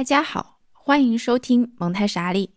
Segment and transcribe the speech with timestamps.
[0.00, 2.54] 大家好，欢迎收听蒙太莎利。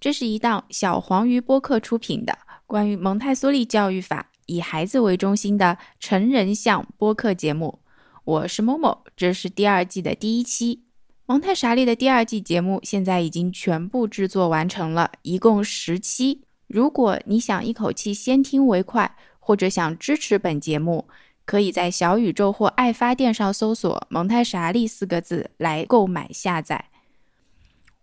[0.00, 7.80] 这是一档小黄鱼播客出品的关于蒙台梭利教育法、以孩子为中心的成人向播客节目。
[8.24, 10.84] 我是某某，这是第二季的第一期。
[11.26, 16.44] 蒙太莎利的第二季节目现在已经全部制作完成了，一共十期。
[16.66, 21.06] 如果你想一口气先听为快，或者想支持本节目，
[21.46, 26.84] 可以在小宇宙或爱发电上搜索“蒙太莎利”四个字来购买下载。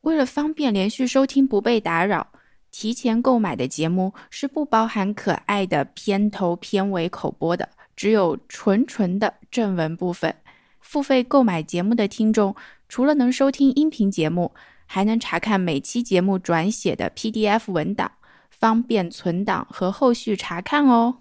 [0.02, 2.28] 为了方便连续收听不被打扰，
[2.72, 10.34] 提前购买的节目是不包含可爱的片头片尾口播的，只有纯纯的正文部分。
[10.82, 12.56] 付费购买节目的听众，
[12.90, 14.54] 除了能收听音频节目，
[14.86, 18.12] 还能查看每期节目转写的 PDF 文档，
[18.50, 21.20] 方便存档和后续查看哦。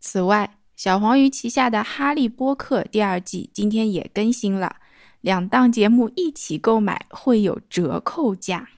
[0.00, 4.76] 此外，小黄鱼旗下的《哈利波特》第二季今天也更新了。
[5.20, 8.68] 两档节目一起购买会有折扣价。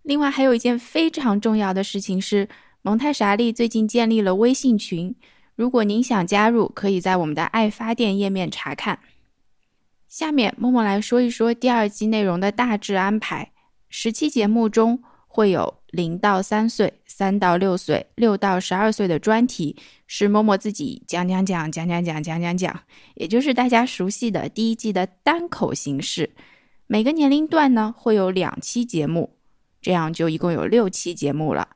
[0.00, 2.48] 另外，还有一件非常重要的事情是，
[2.80, 5.14] 蒙太莎利最近建立了微信群。
[5.56, 9.00] 如果您想加入，可以在我们的爱发电页面查看。
[10.08, 13.52] 下面，默默来说一说第二季内容的大致安排。
[13.90, 15.80] 十期节目中会有。
[15.92, 19.74] 零到三岁、三到六岁、六到十二岁的专题
[20.06, 22.80] 是默默自己讲讲讲讲讲讲讲讲讲，
[23.16, 26.30] 也就是大家熟悉的第一季的单口形式。
[26.86, 29.34] 每个年龄段呢会有两期节目，
[29.82, 31.70] 这样就一共有六期节目了。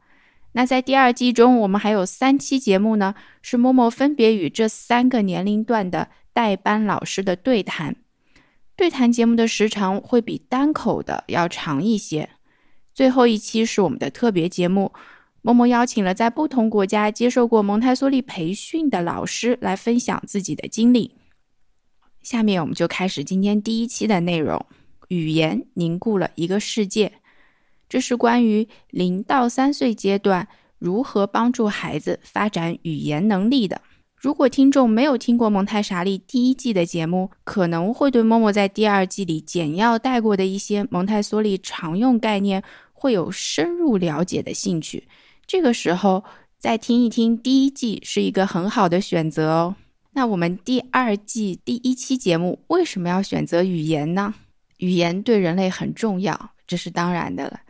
[0.53, 7.97] 那在第二季中，我们还有三期节目呢，是默默分别与这三个年龄段的代班老师的对谈。
[8.77, 12.31] 对谈节目的时长会比单口的要长一些。
[12.95, 14.93] 最后一期是我们的特别节目，
[15.43, 21.17] 默默邀请了在不同国家接受过蒙台梭利培训的老师来分享自己的经历。
[22.23, 24.65] 下面我们就开始今天第一期的内容：
[25.09, 27.13] 语言凝固了一个世界。
[27.89, 30.47] 这是关于零到三岁阶段
[30.79, 33.83] 如何帮助孩子发展语言能力的。
[34.17, 42.63] 如果听众没有听过蒙台莎利第一季的节目，可能会对默默在第二季里简要带过的一些蒙台梭利常用概念。
[43.05, 45.07] 会有深入了解的兴趣，
[45.47, 46.25] 这个时候
[46.59, 49.77] 再听一听第一季是一个很好的选择哦。
[50.15, 54.33] 那我们第二季第一期节目为什么要选择语言呢？
[54.79, 57.61] 语言对人类很重要，这是当然的了。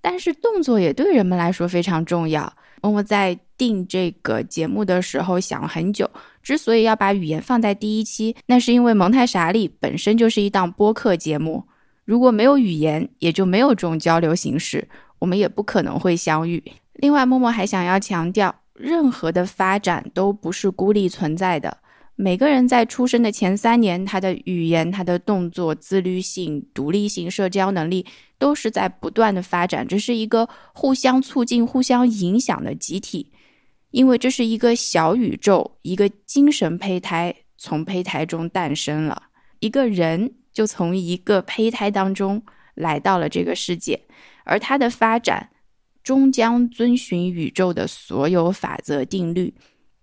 [0.00, 2.50] 但是动作也对人们来说非常重要。
[2.80, 6.10] 默默在定这个节目的时候想了很久，
[6.42, 11.62] 之所以要把语言放在第一期，那是因为蒙太莎利本身就是一档播客节目。
[12.04, 14.88] 如果没有语言，也就没有这种交流形式，
[15.18, 16.62] 我们也不可能会相遇。
[16.94, 21.78] 另外，默默还想要强调，任何的发展都不是孤立存在的。
[22.16, 28.04] 每个人在出生的前三年，他的语言、他的动作、自律性、独立性、社交能力
[28.38, 33.30] 都是在不断的发展，这是一个互相促进、互相影响的集体。
[33.92, 39.22] 因为这是一个小宇宙，一个精神胚胎从胚胎中诞生了
[39.60, 40.34] 一个人。
[40.52, 42.42] 就从一个胚胎当中
[42.74, 44.02] 来到了这个世界，
[44.44, 45.50] 而它的发展
[46.02, 49.54] 终将遵循宇宙的所有法则定律。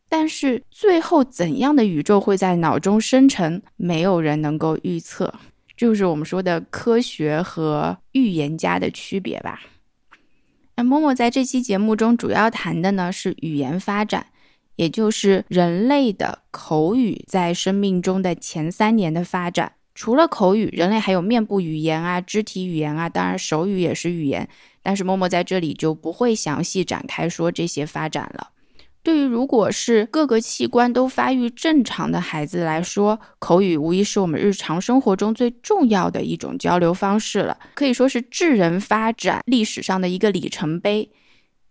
[0.10, 5.34] 但是最后怎样的宇宙会在脑中生成，没有人能够预测。
[5.76, 9.62] 就是我们说的科学和预言家的区别吧。
[10.76, 14.28] 那默默在这期节目中主要谈的呢是语言发展，
[14.76, 19.74] 也就是人类的口语在生命中的前三年的发展。
[19.98, 24.48] 除了口语，人类还有面部语言啊、肢体语言啊，当然手语也是语言。
[24.84, 28.50] 但是默默在这里就不会详细展开说这些发展了。
[29.02, 41.10] 对于如果是各个器官都发育正常的孩子来说，口语无疑是我们日常生活中最重要的一种交流方式了，可以说是智人发展历史上的一个里程碑。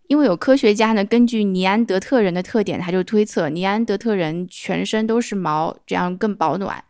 [0.09, 6.83] 因为有科学家呢，根据尼安德特人的特点，他就推测尼安德特人全身都是毛，这样更保暖。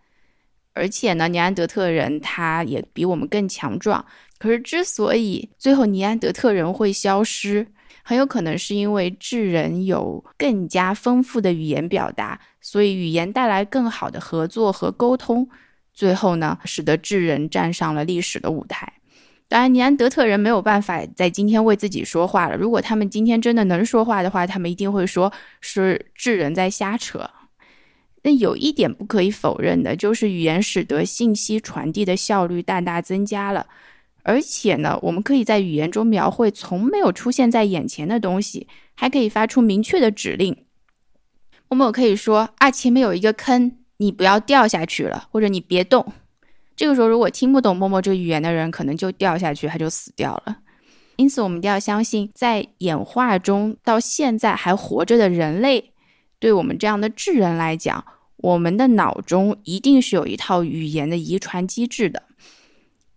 [0.77, 4.05] 而且呢，尼安德特人他也比我们更强壮。
[4.37, 7.65] 可是，之所以最后尼安德特人会消失，
[8.03, 15.49] 很有可能是因为智人有更加丰富的语言表达，所以语言带来更好的合作和沟通，
[15.91, 18.93] 最后呢，使得智人站上了历史的舞台。
[19.49, 22.55] 当然，尼安德特人没有办法在今天为自己说话了。
[22.55, 27.27] 如果他们今天真的能说话的话，他们一定会说是智人在瞎扯。
[28.27, 33.67] 但有一点不可以否认的，就是语言使得信息传递的效率大大增加了。
[34.23, 40.57] 而且呢，我们可以在语言中描绘从没有出现在眼前的东西，还可以发出明确的指令。
[41.69, 46.11] 我们可以说啊，前面有一个坑，你不要掉下去了，或者你别动。
[46.75, 50.57] 这个时候，如果听不懂默默这个语言的人，可能就掉下去，他就死掉了。
[51.15, 55.93] 因此，我们一定要相信，在演化中到现在还活着的人类，
[56.39, 58.03] 对我们这样的智人来讲，
[58.37, 62.23] 我们的脑中一定是有一套语言的遗传机制的。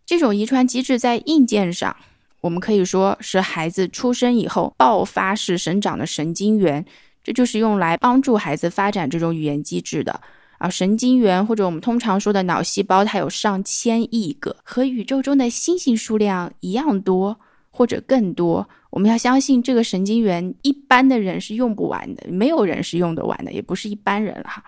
[0.06, 1.94] 这种遗传机制在硬件上，
[2.40, 6.84] 我们可以说是孩子出生以后爆发式生长的神经元，
[7.22, 10.20] 这就是用来帮助孩子发展这种语言机制的。
[10.58, 17.40] 啊神经元或者我们通常说的脑细胞，它有上千亿个，和宇宙中的星星数量一样多
[17.70, 18.68] 或者更多。
[18.90, 24.62] 我们要相信这个神经元，一般的人是用不完的，没有人是用得完的，也不是一般人了哈。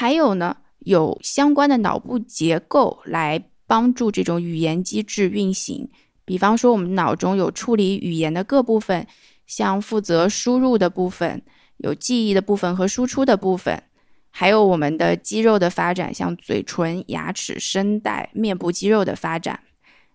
[0.00, 5.88] 还有呢，有相关的脑部结构来帮助这种语言机制运行。
[6.24, 9.04] 比方说，我们脑中有处理语言的各部分，
[9.48, 11.42] 像负责输入的部分，
[11.78, 13.82] 有记忆的部分和输出的部分。
[14.30, 19.58] 还有我们的肌肉的发展，像嘴唇、牙齿、声带、面部肌肉的发展。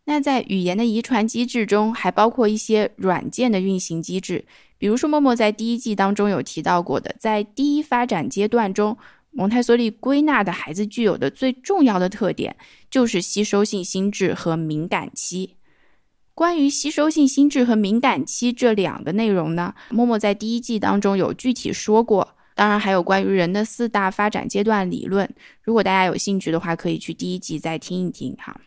[0.06, 4.45] 那在语言的遗传机制中，还包括一些软件的运行机制。
[4.77, 8.97] 比如说，默默在第一季当中有提到过的，在第一发展阶段中，
[9.33, 12.56] 蒙台梭利归纳的孩子具有的最重要的特点，
[12.89, 15.56] 就是吸收性心智和敏感期。
[16.35, 22.35] 关于吸收性心智和敏感期这两个内容呢，默默在第一季当中有具体说过。
[22.56, 25.27] 当然，还有关于人的四大发展阶段理论。
[25.62, 28.59] 如果大家有兴趣的话，可以去第一集再听一听哈。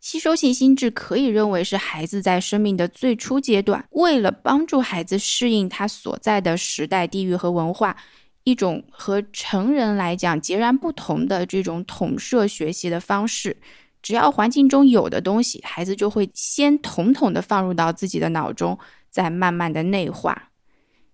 [0.00, 7.96] 吸收性心智可以认为是孩子在生命的最初阶段，为了帮助孩子适应他所在的时代、地域和文化，
[8.44, 13.56] 一种和成人来讲截然不同的这种统摄学习的方式。
[14.02, 18.78] 只要环境中有的东西，孩子就会先统统的放入到自己的脑中，
[19.10, 20.50] 再慢慢的内化。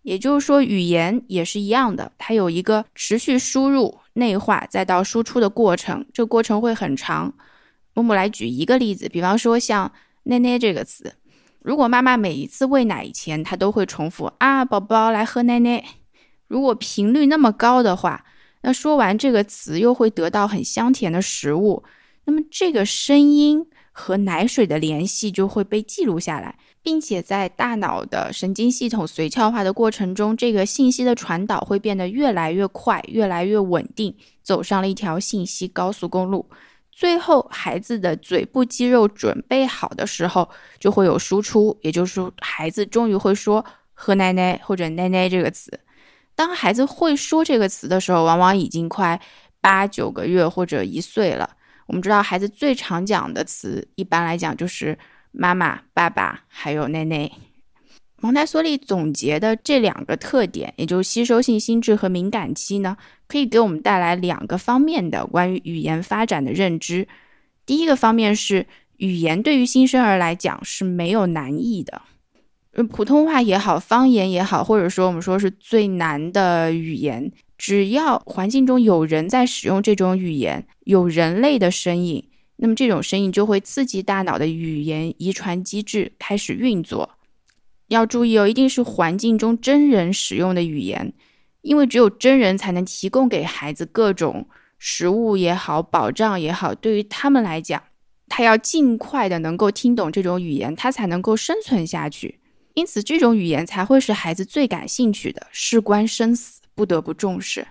[0.03, 7.33] 也就是说，语言也是一样的，它有一个持续输入、内化再到输出的过程，这过程会很长。
[7.95, 9.93] 我们来举一个例子，比方说像
[10.25, 11.15] “奶奶”这个词，
[11.61, 15.85] 如果妈妈每一次喂奶以前，她都会重复“啊，宝宝来喝奶奶”，
[16.51, 18.25] 如果频率那么高的话，
[18.63, 21.85] 那说完这个词又会得到很香甜的食物，
[22.25, 26.59] 那么这个声音和奶水的联系就会被记录下来。
[26.83, 36.49] 并且在大脑的神经系统髓鞘化的过程中，这个信息的传导会变得越来越快，越来越稳定，走上了一条信息高速公路。
[36.91, 40.49] 最后，孩子的嘴部肌肉准备好的时候，
[40.79, 43.63] 就会有输出，也就是说，孩子终于会说
[43.93, 45.79] “喝奶奶”或者“奶奶”这个词。
[46.35, 49.21] 当孩子会说这个词的时候，往往已经快
[49.61, 51.57] 八九个月或者一岁了。
[51.87, 54.99] 我们知道，孩子最常讲的词，一般来讲就是。
[55.33, 57.31] 妈妈、爸爸还有奶奶，
[58.17, 62.97] 蒙台梭利总结的这两个特点，也就是吸收性心智和敏感期呢，
[63.29, 67.07] 可以给我们带来两个方面的关于语言发展的认知。
[67.65, 68.67] 第一个方面是，
[68.97, 72.03] 语言对于新生儿来讲是没有难易的，
[72.89, 82.25] 普通话也好，方言也好，或者说我们说是最难的语言，只要环境中有人在使用这种语言，有人类的身影。
[82.57, 87.11] 那么这种声音就会刺激大脑的语言遗传机制开始运作。
[87.89, 91.13] 要注意哦，一定是环境中真人使用的语言，
[91.63, 94.47] 因为只有真人才能提供给孩子各种
[94.79, 96.75] 食物也好、保障也好。
[96.75, 97.83] 对于他们来讲，
[98.29, 102.40] 他要尽快的能够听懂这种语言，他才能够生存下去。
[102.75, 107.67] 因此，这种语言才会是孩子最感兴趣的，事关生死，不得不重视。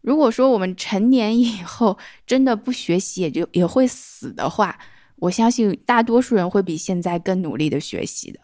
[0.00, 1.96] 如果说我们成年以后
[2.26, 4.76] 真的不学习，也就也会死的话，
[5.16, 8.40] 我相信大多数人会比现在更努力的学习的。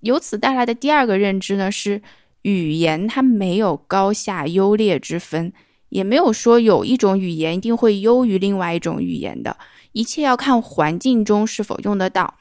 [0.00, 2.02] 由此带来的第二个认知呢，是
[2.42, 5.52] 语言它没有高下优劣之分，
[5.90, 9.56] 也没有说有一种语言一定会优于另外一种语言的，
[9.92, 12.34] 一切要看环境中是否用得到。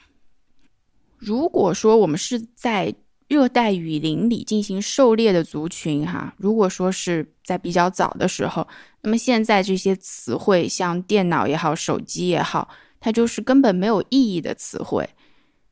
[1.19, 2.93] 如果说我们是在
[3.27, 8.67] 热带雨林里进行狩猎的族群，哈，如果说是在比较早的时候，
[9.01, 15.07] 那么现在这些词汇，像电脑也好，手机也好，它就是根本没有意义的词汇。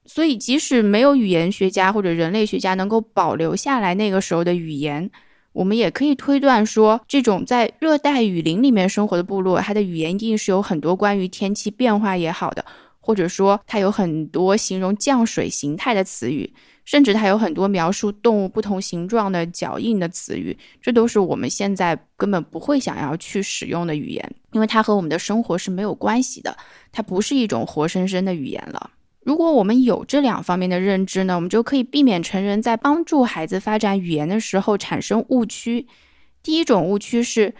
[0.05, 5.09] 所以，即使没有语言学家或者人类学家能够保留下来那个时候的语言，
[5.51, 12.63] 我们也可以推断说，这种在热带雨林里面生活的部落，它的语言一定是有很多关于天气变化也好的，
[13.07, 16.53] 或者说它有很多形容降水形态的词语。
[16.83, 26.55] 甚至它有很多描述动物不同形状的脚印的词语，这都是我们现在根本不会想要去使用的语言，因为它和我们的生活是没有关系的，
[26.93, 28.91] 它不是一种活生生的语言了。
[29.25, 35.87] 如果我们有这两方面的认知呢，我们就可以避免成人在帮助孩子发展语言的时候产生误区。
[36.41, 37.53] 第一种误区是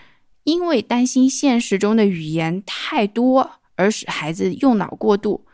[0.45, 5.45] 因为担心现实中的语言太多，而使孩子用脑过度，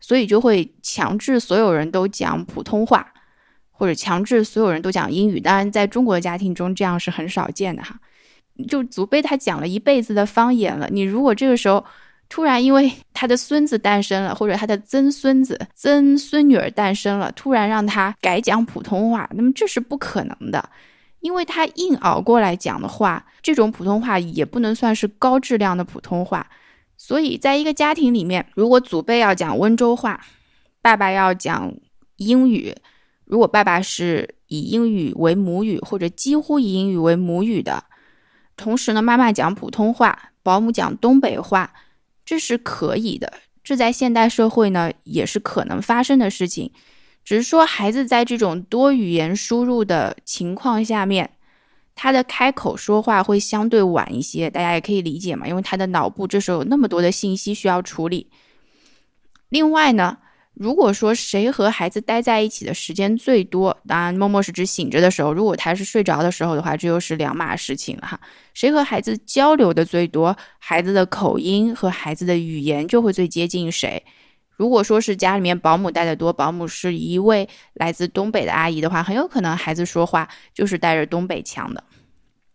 [0.00, 3.12] 所以就会强制所有人都讲普通话，
[3.70, 5.38] 或者强制所有人都讲英语。
[5.38, 8.00] 当然，在中国的家庭中，这样是很少见的哈。
[8.68, 11.84] 就祖辈他讲了一辈子的方言了，你如果这个时候
[12.28, 20.70] 突然因为他的孙子诞生了，或者他的曾孙子、曾孙女儿诞生了，突然让他改讲普通话，那么这是不可能的。
[21.20, 26.46] 因为他硬熬过来讲的话，这种普通话也不能算是高质量的普通话。
[27.04, 30.24] 所以，在一个家庭里面，如果祖辈要讲温州话，
[30.80, 31.74] 爸爸要讲
[32.18, 32.72] 英语，
[33.24, 37.82] 如果爸爸是以英语为母语，或者几乎以英语为母语的，
[38.56, 41.72] 同时呢，妈妈讲普通话，保姆讲东北话，
[42.24, 43.32] 这是可以的。
[43.64, 46.70] 这在现代社会呢，也是可能发生的事情。
[47.24, 51.28] 只是说，孩子在这种多语言输入的情况下面，
[51.94, 58.28] 他的开口说话会相对晚一些，大家也可以理解嘛，因为他的脑部这时候有那么多的信息需要处理。
[59.50, 60.18] 另外呢，
[60.54, 68.20] 如果说谁和孩子待在一起的时间最多，当然默默是指醒着的时候，如果他是睡着的时候的话，这又是两码事情了哈。
[68.54, 74.02] 谁和孩子交流的最多，孩子的口音和孩子的语言就会最接近谁。
[74.62, 81.82] 如果说是家里面保姆带的多，保姆是一位来自东北的阿姨的话，很有可能孩子说话就是带着东北腔的。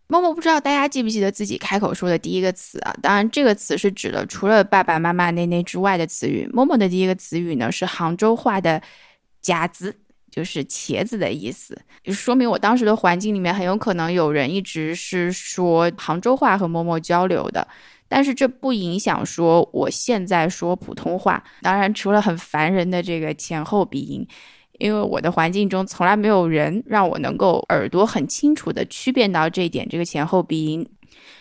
[0.06, 2.96] 默默不知道大家记不记得自己开口说的第一个词啊？
[3.02, 6.48] 当然，这个词是指的除了爸爸妈妈那那之外的词语。
[6.50, 8.80] 默默的第一个词语呢是杭州话的
[9.42, 9.94] “夹子”，
[10.32, 17.68] 就是茄子的意思，就说明我当时的环境里面很有可能有人一直是说杭州话和默默交流的。
[18.08, 24.26] 但是这不影响说我现在说普通话，当然除了很烦人的这个前后鼻音，
[24.78, 30.88] 因为我的环境中从来没有人让我能够耳朵很清楚的区辨到这一点，这个前后鼻音。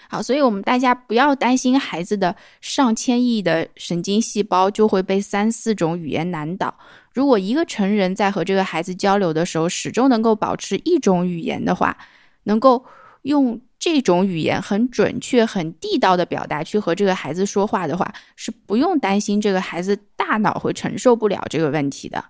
[0.10, 6.74] 好，所以我们大家不要担心孩子的上千亿的神经细胞就会被三四种语言难倒。
[7.14, 11.98] 如果一个成人在和这个孩子交流的时候，始终能够保持一种语言的话，
[12.44, 12.86] 能够
[13.27, 13.62] 用。
[13.79, 22.25] 这种语言很准确、很地道的表达，去和这个孩子说话的话，是不用担心这个孩子大脑会承受不了这个问题的。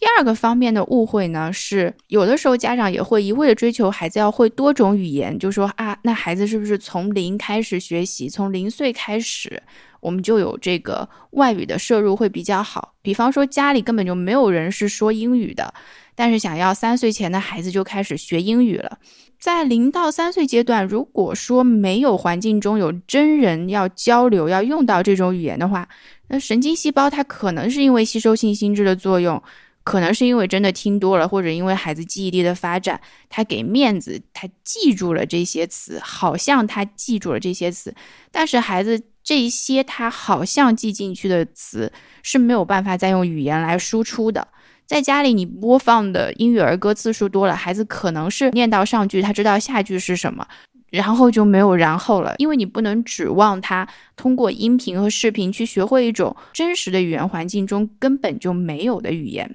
[0.00, 9.62] 第二个方面的误会呢，是有的时候家长也会一味的追求孩子要会多种语言，就说啊，那孩子是不是从零开始学习，从零岁开始，
[10.00, 12.94] 我们就有这个外语的摄入会比较好？
[13.02, 15.74] 比方说家里根本就没有人是说英语的，
[16.14, 18.98] 但是想要三岁前的孩子就开始学英语了。
[19.38, 25.86] 在零到三岁阶段，如果说没有环境中有真人要交流、要用到这种语言的话，
[26.28, 29.42] 那神经细胞它可能是因为吸收性心智的作用，
[29.82, 37.94] 可能是因为真的听多了，或者因为孩子记忆力的发展，他给面子，他记住了这些词，好像他记住了这些词，
[38.30, 44.46] 但是孩子这些他好像记进去的词是没有办法再用语言来输出的。
[44.86, 50.46] 在家里，你播放的英语儿歌次数多了，孩子可能是念到上句，他知道下句是什么，
[50.90, 52.34] 然后就没有然后了。
[52.38, 59.54] 因为你不能指望他通过音频和视频去学会一种真实的语言环境中根本就没有的语言。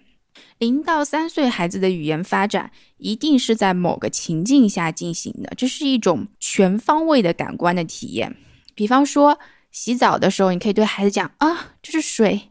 [0.57, 8.35] 零到三岁孩子的语言发展一定是在某个情境下进行的，这是一种全方位的感官的体验。
[8.73, 9.37] 比方说，
[9.71, 12.49] 洗澡的时候，你可以对孩子讲啊，这是水，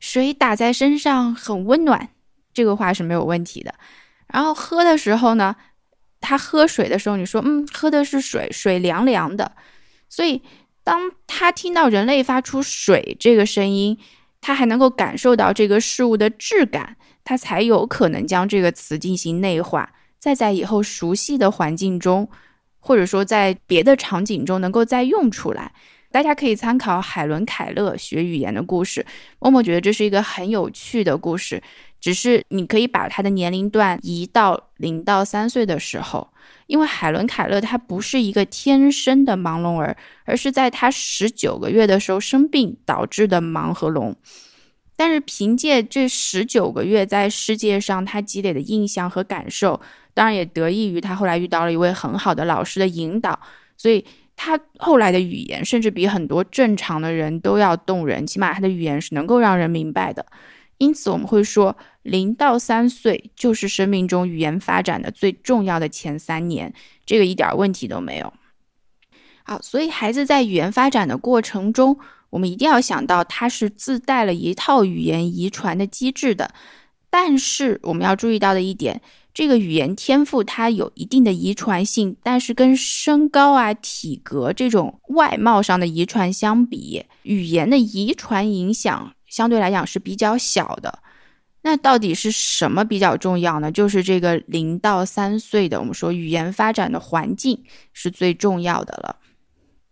[0.00, 2.10] 水打在身上很温暖。
[2.52, 3.74] 这个话是没有问题的，
[4.28, 5.56] 然后喝的时候呢，
[6.20, 9.52] 他喝水的时候，你说，嗯，喝的是水，水凉凉的，
[10.08, 10.40] 所以
[10.82, 13.98] 当他听到人类发出水这个声音，
[14.46, 22.30] 他还能够感受到这个事物的质感，他才有可能将这个词进行内化，再在以后熟悉的环境中，
[22.78, 25.72] 或者说在别的场景中能够再用出来。
[26.12, 29.04] 大家可以参考海伦·凯勒学语言的故事，
[29.40, 31.60] 默默觉得这是一个很有趣的故事。
[32.06, 36.28] 只是你可以把他的年龄段移到零到三岁的时候，
[36.68, 44.14] 因为海伦·凯勒他不是一个天生的盲聋儿，而是在他十九个月的时候生病导致的盲和聋。
[44.94, 49.80] 但是凭借这十九个月在世界上他积累的印象和感受，
[50.14, 53.36] 当然也得益于他后来遇到了一位很好的老师的引导，
[53.76, 54.04] 所以
[54.36, 60.24] 他后来的语言甚至比很多正常的人都要动人，起码他的语言是能够让人明白的。
[60.78, 61.74] 因此，我们会说，
[62.06, 66.72] 零到三岁就是生命中语言发展的最重要的前三年，
[67.04, 68.32] 这个一点问题都没有。
[69.44, 71.98] 好，所以孩子在语言发展的过程中，
[72.30, 76.52] 我们一定要想到，他是自带了一套语言遗传的机制的。
[77.08, 79.00] 但是，我们要注意到的一点，
[79.32, 90.98] 这个语言天赋它有一定的遗传性，但是跟身高啊、体格这种外貌上的遗传相比，语言的遗传影响相对来讲是比较小的。
[91.66, 93.72] 那到底是什么比较重要呢？
[93.72, 97.60] 就是这个零到三岁的，我们说语言发展的环境
[97.92, 99.16] 是最重要的了。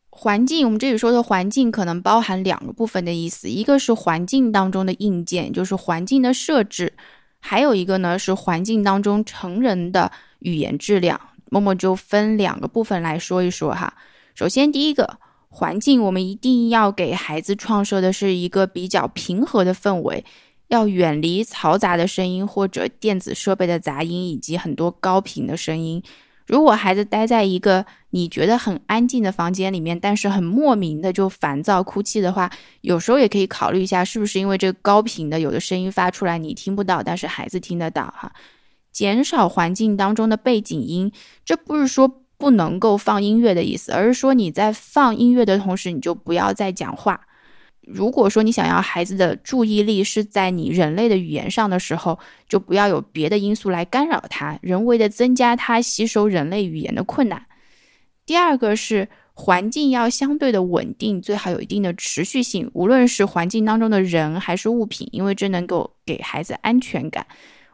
[0.08, 6.92] 环境，我们这里说的环境可能包含两个部分的意思，一个是环境当中的硬件，就是环境的设置。
[7.40, 11.20] 还有一个呢，是环境当中成人的语言质量。
[11.50, 13.92] 默默就分两个部分来说一说哈。
[14.36, 20.24] 首先，第一个环境，我们一定要给孩子创设的是一个比较平和的氛围，
[20.68, 26.02] 要远离嘈杂的声音或者电子设备的杂音以及很多高频的声音。
[26.46, 32.50] 如果孩子待在一个你觉得很安静的房间里面，但是很莫名的就烦躁哭泣的话，
[32.82, 38.32] 有时候也可以考虑一下，是不是因为这个高频的有的声音发出来你听不到，但是孩子听得到哈。
[38.92, 41.10] 减少环境当中的背景音，
[41.46, 47.22] 这不是说不能够放音乐的意思，而是说你在放音乐的同时，你就不要再讲话。
[47.86, 57.44] 如果说你想要孩子的注意力是在你人类的语言上的时候，就不要有别的因素来干扰他，人为的增加他吸收人类语言的困难。
[58.24, 67.26] 第二个是环境要相对的稳定，最好有一定的持续性，无论是环境当中的人还是物品，因为这能够给孩子安全感。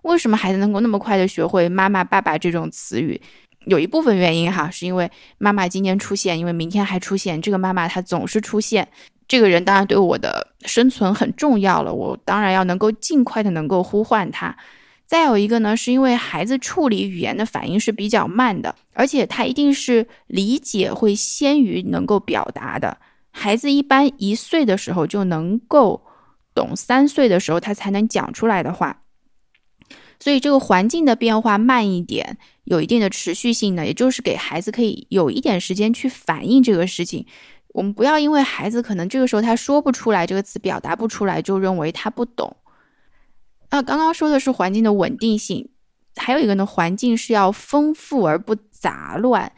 [0.02, 3.20] 为什么孩子能够那么快的学会妈妈、爸爸这种词语？
[3.66, 8.88] 有一部分原因哈，是因为妈妈今天出现，因为明天还出现，这个妈妈她总是出现。
[9.30, 14.56] 这个人当然对我的生存很重要了，我当然要能够尽快的能够呼唤他。
[15.06, 22.98] 再有一个呢，是因为孩子处理语言的反应是比较慢的，而且他一定是理解会先于能够表达的。
[23.30, 26.02] 孩子一般一岁的时候就能够
[26.52, 29.02] 懂，三岁的时候他才能讲出来的话。
[30.18, 37.26] 所以这个环境的变化慢一点，有一定的持续性呢，也就是给孩子可以有一点时间去反映这个事情。
[37.72, 42.56] 我们不要因为孩子可能这个时候他说不出来这个词，表达不出来，就认为他不懂。
[43.70, 45.68] 那刚刚说的是环境的稳定性，
[46.16, 49.52] 还有一个呢，环境是要丰富而不杂乱。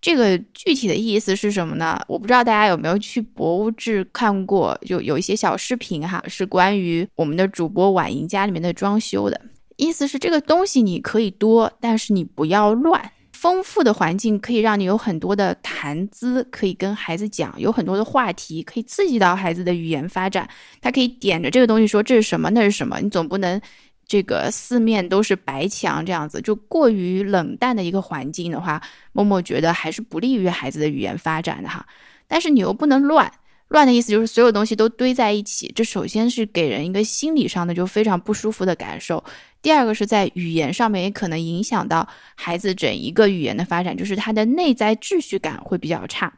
[0.00, 2.00] 这个具体的意思是什么呢？
[2.06, 9.40] 我不知道大家有没有去博物志看过，就有一些小视频哈，是关于我们的主播婉莹家里面的装修的。
[9.76, 13.12] 意思是这个东西你可以多，但是你不要乱。
[13.46, 20.48] 丰富的环境可以让你有很多的谈资，可以跟孩子讲，有很多的话题可以刺激到孩子的语言发展。
[20.80, 22.98] 他可以点着这个东西说这是什么，那是什么。
[22.98, 23.60] 你总不能
[24.04, 28.82] 这个四面都是白墙这样子，就过于冷淡的一个环境的话，
[29.12, 31.86] 默默觉得还是不利于孩子的语言发展的哈。
[32.26, 33.32] 但是你又不能乱。
[33.68, 39.22] 乱的意思就是所有东西都堆在一起，这首先是给人一个心理上的就非常不舒服的感受。
[39.60, 46.32] 第二个是在语言上面也可能影响到孩子整一个语言的发展，就是他的内在秩序感会比较差。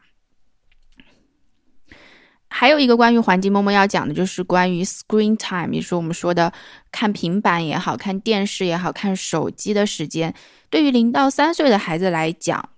[2.51, 6.51] 还有一个关于环境，默默要讲的就是关于 screen time，也就是我们说的
[6.91, 10.33] 看平板也好看电视也好看手机的时间。
[10.71, 12.69] 对于零到三岁的孩子来讲，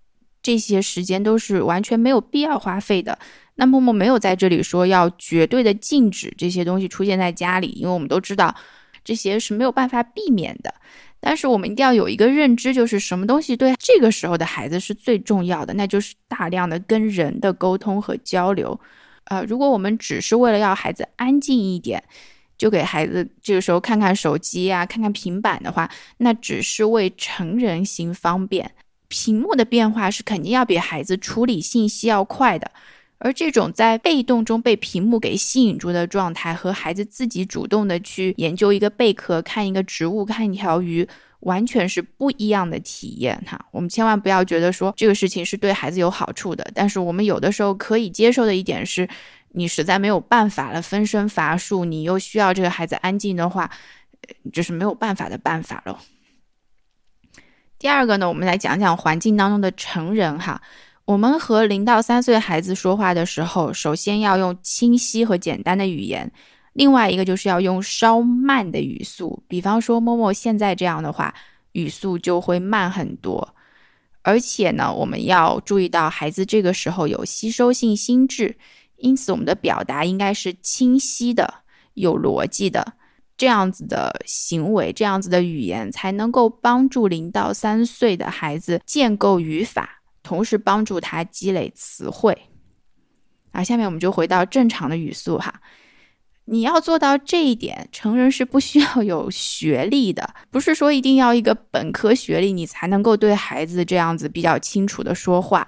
[0.41, 3.17] 这些时间都是完全没有必要花费的。
[3.56, 8.56] 那默默没有在这里说要绝对的禁止这些东西出现在家里，因为我们都知道
[9.04, 10.73] 这些是没有办法避免的。
[11.19, 18.80] 但是我们一定要有一个认知，就是什么东西对这个时候的孩子是最重要的，那就是大量的跟人的沟通和交流。
[19.25, 22.04] 呃，如果我们只是为了要孩子安静一点，
[22.58, 28.71] 就给孩子这个时候看看手机呀、看看平板的话，那只是为成人行方便。
[29.12, 32.71] 屏幕的变化是肯定要比孩子处理信息要快的。
[33.17, 41.08] 而这种在被动中被屏幕给吸引住的状态，和孩子自己主动的去研究一个贝壳、看一个植物、看一条鱼，
[41.41, 43.63] 完全是不一样的体验哈。
[43.71, 49.08] 我们千万不要觉得说这个事情是对孩子有好处的，但是我们有的时候可以接受的一点是，
[49.52, 53.69] 你实在没有办法了，分身乏术，你又需要这个孩子安静的话，
[54.52, 56.00] 这是没有办法的办法了。
[57.81, 60.61] 第二个呢，我们来讲讲环境当中的成人哈。
[61.03, 66.31] 我们和零到三岁孩子说话的时候，首先要用清晰和简单的语言，
[66.73, 69.41] 另外一个就是要用稍慢的语速。
[69.47, 71.33] 比方说，默默现在这样的话，
[71.71, 73.55] 语速就会慢很多。
[74.21, 78.55] 而且呢，我们要注意到孩子这个时候有吸收性心智，
[78.97, 81.51] 因此我们的表达应该是清晰的、
[81.95, 82.93] 有逻辑的，
[83.41, 90.04] 这样子的行为、这样子的语言，才能够帮助零到三岁的孩子建构语法。
[90.21, 92.38] 同时帮助他积累词汇，
[93.51, 95.60] 啊，下面我们就回到正常的语速哈。
[96.45, 105.67] 你要做到这一点，成人是不需要有学历的，不是说一定要一个本科学历你才能够对孩子这样子比较清楚的说话。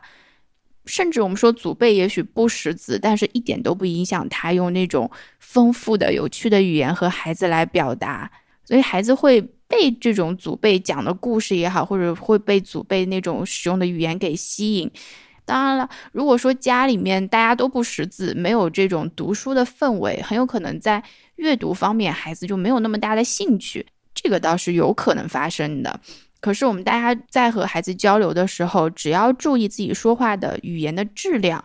[0.86, 8.30] 甚至我们说祖辈也许不识字，但是一点都不影响他用那种丰富的、有趣的语言和孩子来表达。
[8.66, 14.90] 所以孩子会被这种祖辈讲的故事也好，或者会被祖辈那种使用的语言给吸引。
[15.46, 21.04] 当然了，如果说家里面大家都不识字，没有这种读书的氛围，很有可能在
[21.36, 26.00] 阅读方面孩子就没有那么大的兴趣，这个倒是有可能发生的。
[26.44, 31.64] 可是我们大家在和孩子交流的时候，只要注意自己说话的语言的质量，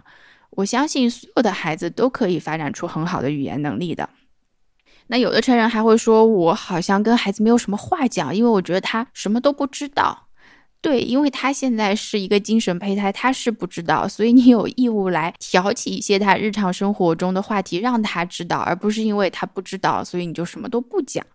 [0.50, 4.08] 我相信所有的孩子都可以发展出很好的语言能力的。
[5.08, 10.28] 那有的成人还会说，我好像跟孩子没有什么话讲，因为我觉得他什么都不知道。
[10.80, 21.26] 对，因为他现在是一个精神胚胎，他是不知道，所以你有义务来挑起一些他日常生活中的话题，让他知道，而不是因为他不知道，所以你就什么都不讲。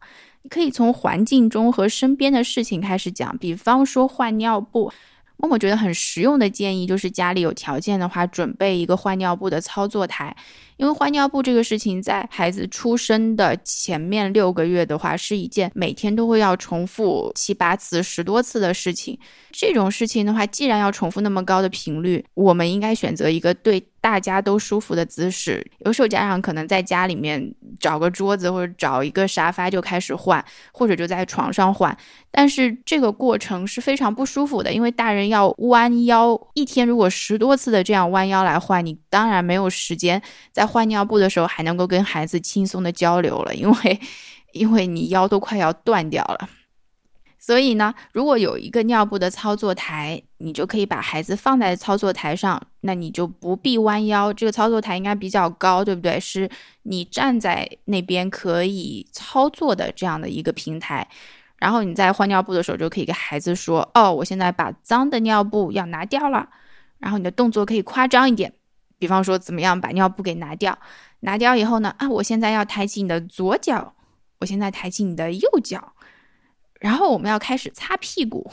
[0.43, 4.91] 你可以从环境中和身边的事情开始讲，比方说换尿布。
[5.37, 10.33] 默默觉得很实用的建议就是，家里有条件的话，准备一个换尿布的操作台。
[10.83, 19.17] 因为换尿布这个事情，在孩子出生的前面六个月的话，是一件每天都会要重复七八次、十多次的事情。
[19.53, 25.65] 这种事情的话，既然要重复那么高的频率，我们应该选择一个对大家都舒服的姿势。
[25.85, 30.43] 有时候家长可能在家里面找个桌子或者找一个沙发就开始换，
[30.73, 31.97] 或者就在床上换。
[32.29, 40.19] 但是这个过程是非常不舒服的，因为大人要弯腰，一天如果十多次的这样弯腰来换，你当然没有时间
[40.51, 43.99] 在换尿布的时候还能够跟孩子轻松的交流了，因为
[44.53, 46.49] 因为你腰都快要断掉了。
[47.37, 54.33] 所以呢，如果有一个尿布的操作台，你就可以把孩子放在操作台上，那你就不必弯腰。
[54.33, 56.19] 这个操作台应该比较高，对不对？
[56.19, 56.49] 是
[56.83, 61.07] 你站在那边可以操作的这样的一个平台。
[61.57, 66.49] 然后你在换尿布的时候，就可以跟孩子说：“哦，我现在把脏的尿布要拿掉了。”
[66.99, 68.53] 然后你的动作可以夸张一点，
[69.03, 70.79] 比方说怎么样把尿布给拿掉？
[71.19, 71.93] 拿掉以后呢？
[71.97, 73.93] 啊，我现在要抬起你的左脚，
[74.39, 75.91] 我现在抬起你的右脚，
[76.79, 78.49] 然后我们要开始擦屁股。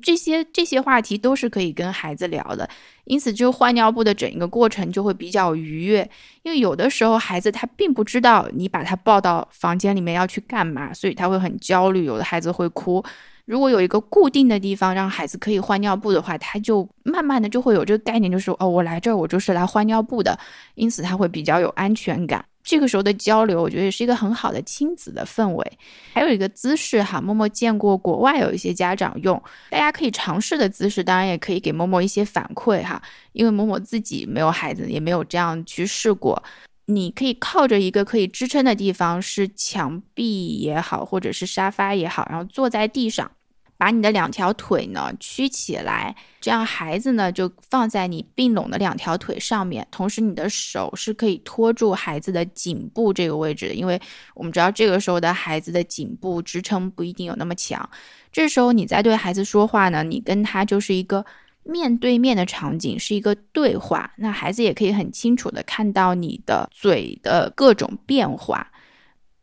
[0.00, 2.66] 这些这些话题都是可以跟孩子聊的，
[3.04, 6.10] 因此就换尿布的整一个过程就会比较愉悦。
[6.44, 13.04] 因为有的时候孩子他并不知道你把他抱到房间里面要去干嘛，所以他会很焦虑，有的孩子会哭。
[13.48, 20.38] 如果有一个固定的地方让孩子可以换尿布的话，他就慢慢的就会有这个概念，就是哦，我来这儿我就是来换尿布的，
[20.74, 22.44] 因此他会比较有安全感。
[22.62, 25.78] 这个时候的交流，我觉得也是一个很好的亲子的氛围。
[26.12, 33.00] 还有一个姿势哈，默默见过国外有一些家长用，大家可以尝试的姿势，当然也可以给默默一些反馈哈。
[33.32, 36.42] 因为默默自己没有孩子，也没有这样去试过。
[36.84, 43.30] 你可以靠着一个可以支撑的地方，是墙壁也好，或者是沙发也好，然后坐在地上。
[43.78, 53.98] 把你的两条腿呢曲起来，这样孩子呢就放在你并拢的两条腿上面，同时你的手是可以托住孩子的颈部这个位置的，因为
[54.34, 57.88] 我们知道这个时候的孩子的颈部支撑不一定有那么强。
[58.32, 61.24] 这时候你在对孩子说话呢，你跟他就是一个
[61.62, 68.68] 面对面的场景，是一个对话，那孩子也可以很清楚的看到你的嘴的各种变化。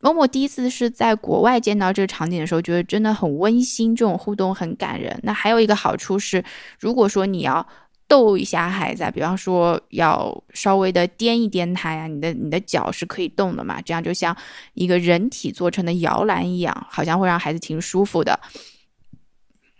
[0.00, 5.18] 某某第一次是在国外见到这个场景的时候，觉得真的很温馨，这种互动很感人。
[5.22, 6.44] 那还有一个好处是，
[6.78, 7.66] 如果说你要
[8.06, 14.36] 逗一下孩子，比方说要稍微的颠一颠他呀，你的你的脚是可以动的嘛，这样就像
[14.74, 18.38] 一个人体做成的摇篮一样，好像会让孩子挺舒服的。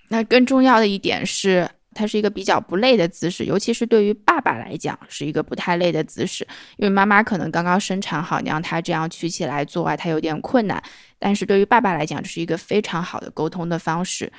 [0.08, 1.70] 那更重要的一点是。
[1.96, 6.46] 它是一个比较不累的姿势，尤其是对于爸爸来讲，是一个不太累的姿势。
[6.76, 10.80] 因为妈妈可能刚刚生产好，你让他这样举起来做啊，他有点困难。
[11.18, 14.30] 但是对于爸爸来讲，这是一个非常好的沟通的方式。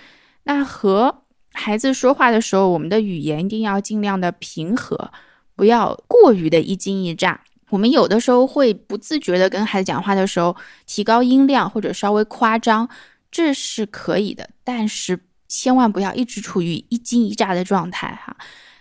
[0.43, 5.11] 那和孩子说话的时候，我们的语言一定要尽量的平和，
[5.55, 7.41] 不要过于的一惊一乍。
[7.69, 12.87] 我们有的时候会不自觉的跟孩子讲话的时候提高音量或者稍微夸张，
[13.31, 15.19] 这是可以的，但是。
[15.47, 18.35] 千万不要一直处于一惊一乍的状态哈，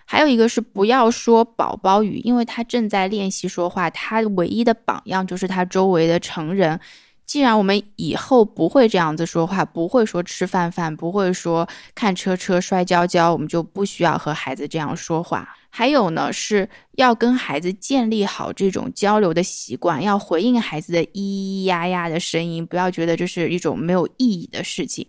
[0.05, 6.79] 还有一个是不要说宝宝语，因为他正在练习说话，他唯一的榜样就是他周围的成人。
[7.25, 15.49] 既然我们以后不会这样子说话，不会说吃饭饭，不会说看车车摔跤跤，我们就不需要和孩子这样说话。
[15.69, 25.09] 还有呢，是要跟孩子建立好这种交流的习惯，要回应孩子的咿咿呀呀的声音，不要觉得这是一种没有意义的事情。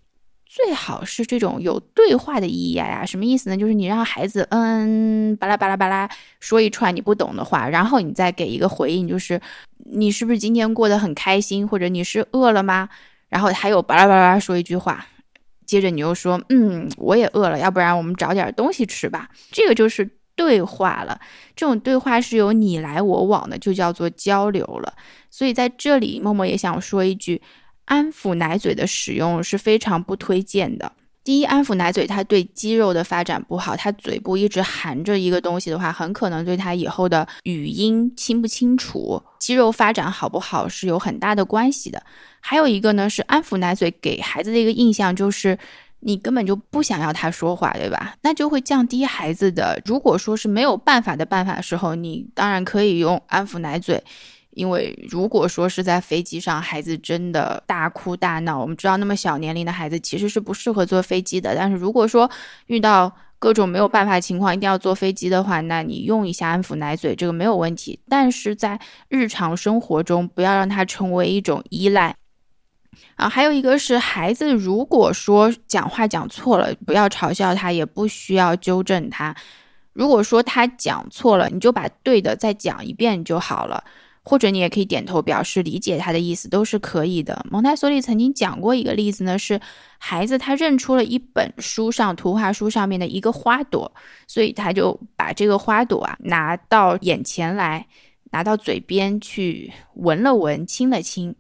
[0.58, 3.56] 最好是这种有对话的意义呀呀，什么意思呢？
[3.56, 9.40] 就是你让孩子嗯巴拉巴拉巴拉说一串你不懂的话，然后你再给一个回应，就是
[9.92, 12.90] 你是不是今天过得很开心，或者你是饿了吗？
[13.30, 15.06] 然后还有巴拉巴拉说一句话，
[15.64, 19.30] 接着你又说嗯我也饿了，要不然我们找点东西吃吧。
[19.52, 21.20] 这个就是对话了，
[21.56, 24.92] 这种对话是由你来我往的，就叫做交流了。
[25.30, 27.40] 所以在这里，默默也想说一句。
[27.88, 30.90] 安抚奶嘴的使用是非常不推荐的。
[31.24, 42.02] 第一，安抚奶嘴它对肌肉的发展不好，它嘴部一直含着一个东西的话，很可能对它以后的语音清不清楚、肌肉发展好不好是有很大的关系的。
[42.40, 45.58] 还有一个呢，是安抚奶嘴给孩子的一个印象就是
[46.00, 48.16] 你根本就不想要他说话，对吧？
[48.22, 49.82] 那就会降低孩子的。
[49.84, 54.02] 如果说是没有办法的办法的时候，你当然可以用安抚奶嘴。
[54.58, 61.56] 因为如果说是在飞机上，孩子真的大哭大闹，我们知道那么小年龄的孩子其实是不适合坐飞机的。
[61.56, 62.28] 但是如果说
[62.66, 68.00] 遇到各种没有办法情况，一定要坐飞机的话，那你用一下安抚奶嘴，这个没有问题。
[68.10, 72.16] 但是在日常生活中，不要让它成为一种依赖
[73.14, 73.30] 啊。
[73.30, 79.36] 还有一个是，孩子如果说讲话讲错了，不要嘲笑他，也不需要纠正他。
[79.94, 83.84] 如果说他讲错了，你就把对的再讲一遍就好了。
[84.28, 87.46] 或者你也可以点头表示理解他的意思，都是可以的。
[87.50, 89.58] 蒙台梭利曾经讲过一个例子呢，是
[89.98, 93.90] 孩子他认出了一本书上图画书上面的一个花朵，
[94.28, 97.88] 所以他就把这个花朵啊拿到眼前来，
[98.32, 101.34] 拿到嘴边去闻了闻，亲了亲。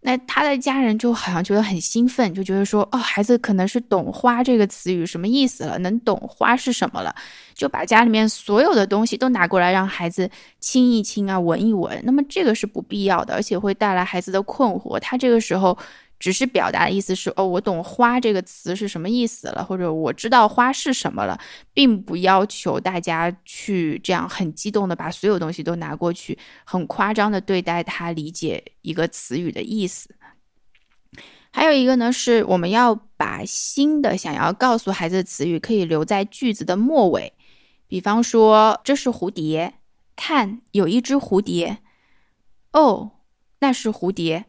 [0.00, 7.14] 那他的家人就好像觉得很兴奋，就觉得说，哦，孩子可能是懂“花”这个词语什么意思了，能懂花是什么了，
[7.54, 12.00] 就把家里面所有的东西都拿过来让孩子亲一亲啊，闻一闻。
[12.04, 14.98] 那么这个是不必要的，而且会带来孩子的困惑。
[14.98, 15.76] 他这个时候。
[16.20, 21.40] 只是表达的意思是哦，我懂“花”这个词是什么意思了，或者我知道花是什么了，
[21.72, 30.14] 并不要求大家去这样很激动的把所有东西都拿过去，很夸张的对待他理解一个词语的意思。
[31.50, 37.32] 还有一个呢，是我们要把新的想要告诉孩子的词语可以留在句子的末尾，
[37.88, 39.74] 比方说这是蝴蝶，
[40.14, 41.78] 看有一只蝴蝶，
[42.74, 43.12] 哦，
[43.60, 44.44] 那是蝴蝶。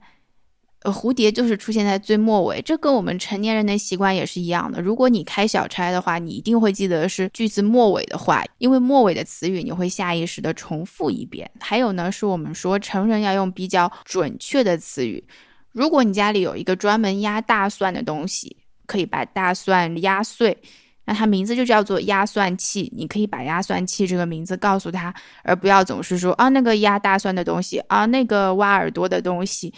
[0.84, 4.82] 呃，蝴蝶就是出现在最末尾，这跟我们成年人的习惯也是一样的。
[4.82, 11.50] 如果你开小差的话，你一定会记得是句子末尾的话，因为末尾的词语你会下意识的重复一遍。
[11.60, 15.24] 还有呢，是我们说成人要用比较准确的词语。
[15.72, 20.58] 如果你家里有一个专门压大蒜的东西，可以把大蒜压碎，
[21.06, 22.92] 那它名字就叫做压蒜器。
[22.98, 25.14] 你可以把压蒜器这个名字告诉他，
[25.44, 29.72] 而不要总是说啊那个压大蒜的东西啊那个挖耳朵的东西。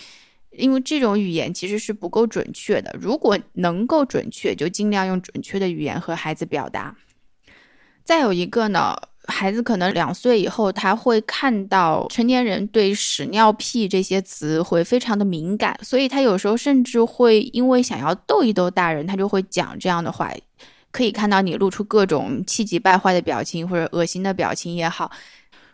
[0.56, 2.96] 因为这种语言其实是不够准确的。
[3.00, 6.96] 如果能够准确，就尽量用准确的语言和孩子表达。
[8.04, 20.32] 再有一个呢，孩子可能两岁以后，他会看到成年人对屎尿屁这些词会非常的敏感，所以他有时候甚至会因为想要逗一逗大人，他就会讲这样的话。
[20.92, 25.12] 可以看到你露出各种气急败坏的表情或者恶心的表情也好。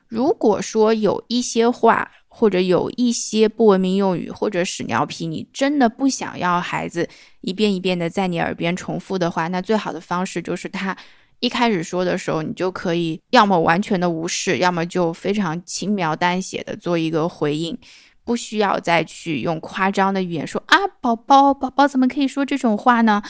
[0.07, 2.11] 如果说有一些话。
[2.29, 7.09] 或者有一些不文明用语，或者屎尿屁，你真的不想要孩子
[7.41, 10.95] 一遍一遍的在你耳边重复的话，那最好的方式就是他
[11.39, 17.77] 一开始说的时候，你就可以要么完全的无视，要么就非常轻描淡写的做一个回应，
[18.23, 23.23] 不需要再去用夸张的语言说啊，宝宝，宝宝怎么可以说这种话呢？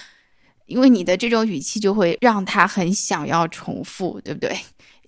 [0.66, 4.56] 因为你的这种语气就会让他很想要重复，对不对？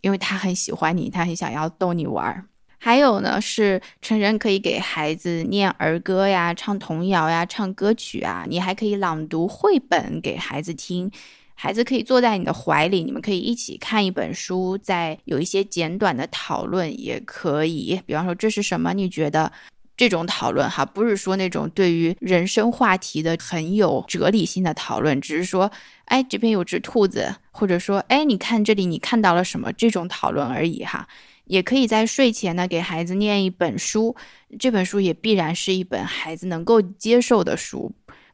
[0.02, 2.46] 因为他很喜欢你，他很想要逗你玩儿。
[2.84, 8.44] 还有呢，是成人可以给孩子念儿歌呀、唱童谣呀、唱歌曲啊。
[8.50, 11.12] 你还可以朗读绘本给孩子听，
[11.54, 18.02] 孩子可以坐在你的怀里，你们可以一起看一本书，再有一些简短的讨论也可以。
[18.08, 18.94] 比方说这是什么？
[18.94, 19.52] 你觉得
[19.96, 25.72] 这种讨论哈，不是说那种对于人生话题的很有哲理性的讨论，只是说，
[26.06, 29.72] 哎，这边有只兔子，或者说，哎，你看这里你看到了什么？
[29.72, 31.08] 这种讨论而已哈。
[31.46, 34.16] 也可以在睡前呢给孩子念一本书，
[34.60, 37.92] 这本书也必然是一本孩子能够接受的书。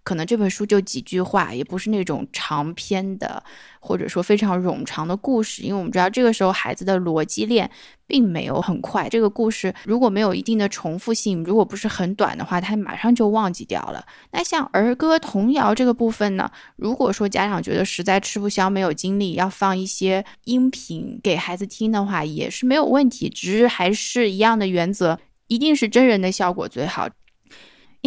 [0.07, 3.43] 可能这本书就几句话，也不是那种长篇的，
[3.81, 5.63] 或者说非常冗长的故事。
[5.63, 7.69] 因为我们知道，这个时候孩子的逻辑链
[8.07, 9.09] 并没有很快。
[9.09, 14.05] 这个故事如果没有一定的重复性，如果不是很短的话，他马上就忘记掉了。
[14.31, 16.49] 那像儿歌、童谣这个部分呢？
[16.77, 23.27] 如果说家长觉得实在吃不消、没有精力，要放一些音频给孩子听的话，也是没有问题。
[23.27, 27.09] 只是还是一样的原则，一定是真人的效果最好。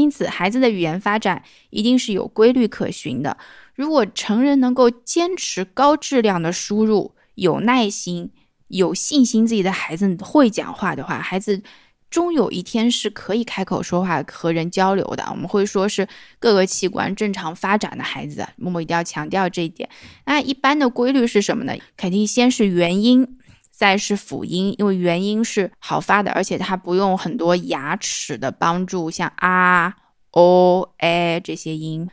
[0.00, 3.36] 因此，孩子的语言发展一定是有规律可循的。
[3.74, 8.30] 如果成人能够坚持高质量的输入，有耐心、
[8.68, 11.62] 有信心，自己的孩子会讲话的话，孩子。
[12.10, 15.24] 终有一天是可以开口说话和人交流的。
[15.30, 16.08] 我们会说是
[16.40, 19.88] 各个器官正常发展的孩子，默默一定要强调这一点。
[20.26, 21.72] 那一般的规律是什么呢？
[21.96, 23.38] 肯定先是元音，
[23.80, 29.96] 再是辅音，因为元音是好发的，而且它不用很多牙齿的帮助，像啊、
[30.32, 32.06] 哦、哎这些音。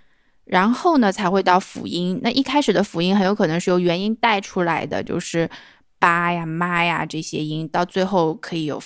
[0.46, 2.22] 然后呢，才会到辅音。
[2.24, 5.50] 那一开始的辅音很有可能是由元音带出来的，就是
[6.00, 8.82] 爸呀、妈呀这些音，到最后可以有。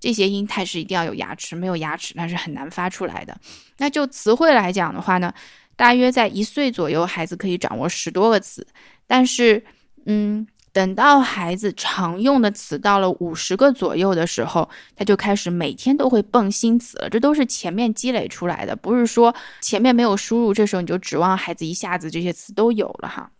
[0.00, 3.38] 这些音它是一定要有牙齿，没有牙齿那是很难发出来的。
[3.76, 5.30] 那就词汇来讲的话呢，
[5.76, 8.66] 大约在一岁左右，孩子可以掌握十多个词。
[9.06, 9.62] 但是，
[10.06, 17.08] 嗯，等到孩子常用的词到了五十个左右的时候，他就开始每天都会蹦新词了。
[17.08, 23.30] 这都是前面积累出来的，不是说前面没有输入，这时候你就指望孩子一下子这些词都有了哈。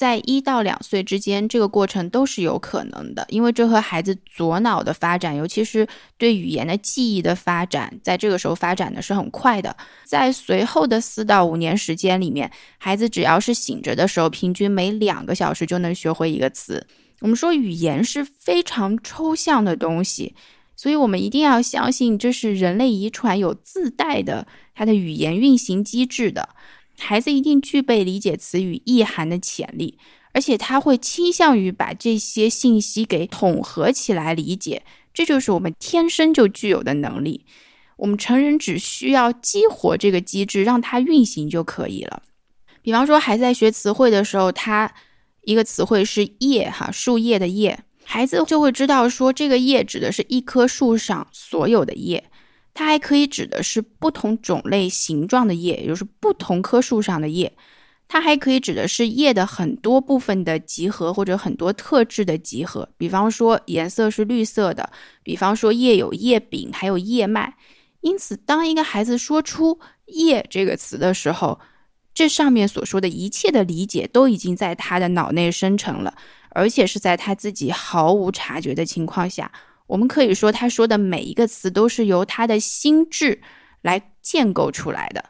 [0.00, 5.86] 在一到两岁之间，这个过程都是有可能的，因为这和孩子左脑的发展，尤其是
[6.16, 9.76] 对语言的记忆的发展，在这个时候发展的是很快的。
[10.06, 16.86] 在随后的四到五年时间里面，孩子只要是醒着的时候，平均每两个小时就能学会一个词。
[17.20, 20.34] 我们说语言是非常抽象的东西，
[20.74, 26.48] 所以我们一定要相信这是人类遗传有自带的它的语言运行机制的。
[27.00, 29.98] 孩子一定具备理解词语意涵的潜力，
[30.32, 34.82] 而且他会倾向于把这些信息给统合起来理解，
[35.12, 37.44] 这就是我们天生就具有的能力。
[37.96, 42.22] 我们成人只需要激活这个机制，让它运行就可以了。
[42.80, 44.90] 比方说，孩子在学词汇的时候，他
[45.42, 52.29] 一个词汇是叶，哈，树叶的叶，孩子就会知道说这个叶指的是一棵树上所有的叶。
[52.72, 57.52] 它还可以指的是不同种类、形状的叶，也就是不同棵树上的叶。
[58.08, 62.88] 它还可以指的是叶的很多部分的集合，或者很多特质的集合。
[62.96, 64.84] 比方说，颜色是绿色的；
[65.22, 67.54] 比方说，叶有叶柄，还有叶脉。
[68.00, 71.60] 因此，当一个孩子说出“叶”这个词的时候，
[72.12, 76.12] 这上面所说的一切的理解都已经在他的脑内生成了，
[76.50, 79.52] 而且是在他自己毫无察觉的情况下。
[79.90, 83.40] 我们可以说，他说的每一个词都是由他的心智
[83.82, 85.24] 来建构出来的，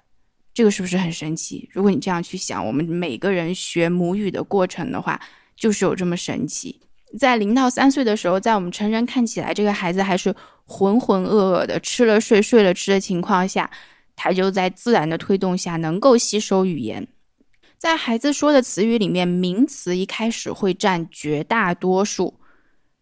[0.52, 1.66] 这个是不是很神奇？
[1.72, 5.18] 如果你这样去想，我们每个人学母语的过程的话，
[5.56, 6.78] 就是有这么神奇。
[7.18, 10.34] 在零到三岁的时候，在我们成人看起来，这个孩子还是
[10.66, 13.70] 浑浑噩噩的，吃了睡，睡了吃的情况下，
[14.14, 17.08] 他就在自然的推动下能够吸收语言。
[17.78, 22.34] 在孩子说的词语里面，名词一开始会占绝大多数。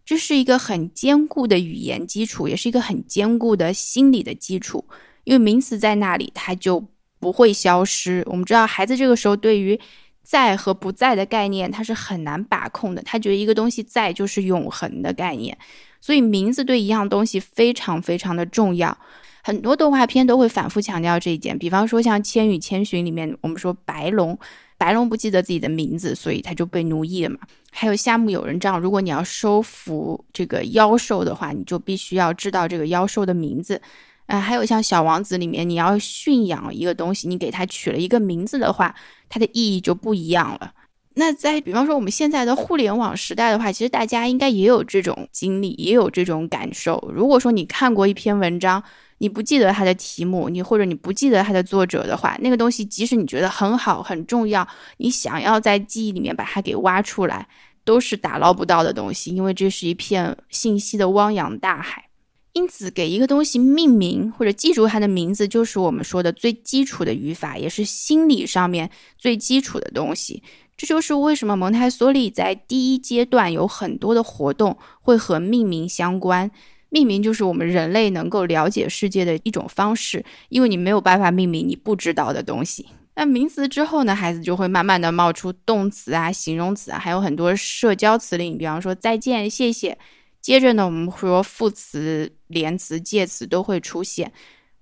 [0.08, 4.82] 这是一个很坚固的语言基础，也是一个很坚固的心理的基础。
[5.24, 6.82] 因为名词在那里，它就
[7.20, 8.24] 不会消失。
[8.24, 9.78] 我们知道，孩子这个时候对于
[10.22, 13.02] 在和不在的概念，他是很难把控的。
[13.02, 15.58] 他觉得一个东西在就是永恒的概念，
[16.00, 18.96] 所以名字对一样东西非常非常的重要。
[19.42, 24.38] 很多动画片都会反复强调这一点，比方说像《千与千寻》里面，我们说白龙。
[24.78, 27.40] 白龙不记得自己的名字，所以他就被奴役了嘛。
[27.70, 33.82] 还有夏目友人帐，如果你要收服这个妖兽的话，你就必须要知道这个妖兽的名字。
[34.26, 38.94] 啊，还有像小王子里面，你要驯养一个东西，你给它取了一个名字的话，
[39.28, 40.72] 它的意义就不一样了。
[41.14, 47.10] 那在比方说我们现在的互联网时代的话，其实大家应该也有这种经历，也有这种感受。
[47.12, 48.82] 如果说你看过一篇文章，
[49.18, 54.66] 你不记得它的题目，你或者你不记得它的作者的话，那个东西即使你觉得很好很重要，
[54.98, 57.48] 你想要在记忆里面把它给挖出来，
[57.84, 62.06] 都是打捞不到的东西，因为这是一片信息的汪洋大海。
[62.54, 70.42] 因此，给一个东西命名或者记住它的名字，就是我们说的最基础的语法，也是心理上面最基础的东西。
[70.76, 76.50] 这就是为什么蒙台梭利在第一阶段有很多的活动会和命名相关。
[76.90, 82.86] 命名就是我们人类能够了解世界的一种方式，因为你没有办法命名你不知道的东西。
[83.14, 89.98] 那名词之后呢，孩子就会慢慢的冒出动词啊、形容词啊，还有很多社交词令，比方说再见、谢谢。
[90.40, 94.32] 接着呢，我们说副词、连词、介词都会出现。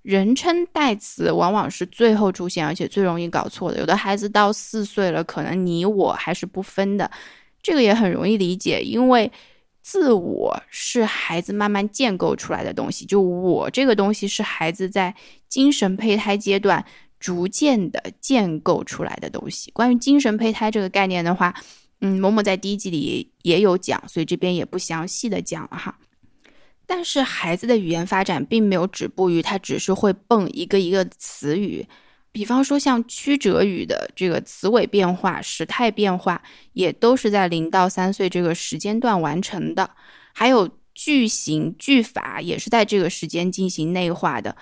[0.03, 3.79] 人称代词往往是最后出现，而且最容易搞错的。
[3.79, 7.11] 有的孩子到四岁了，可能你我还是不分的，
[7.61, 9.29] 这个也很容易理解，因为。
[9.87, 15.15] 自我是孩子慢慢建构出来的东西，就我这个东西是孩子在
[15.47, 16.83] 精神胚胎阶段
[17.21, 19.71] 逐渐的建构出来的东西。
[19.71, 21.55] 关于精神胚胎这个概念的话，
[22.01, 25.97] 嗯，某某在第一集里也有讲，所以这边也不详细的讲了哈。
[26.85, 31.87] 但是孩子的语言发展并没有止步于他只是会蹦一个一个词语，
[32.37, 36.39] 比方说像曲折语的这个词尾变化、时态变化，
[36.73, 39.89] 也都是在零到三岁这个时间段完成的。
[40.33, 44.55] 还有句型句法也是在这个时间进行内化的。